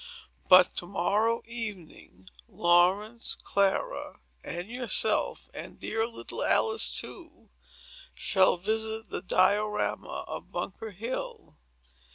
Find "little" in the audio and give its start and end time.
6.07-6.43